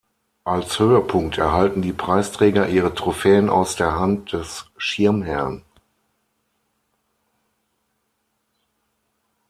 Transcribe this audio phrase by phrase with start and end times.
[0.45, 5.63] Als Höhepunkt erhalten die Preisträger ihre Trophäen aus der Hand des Schirmherrn.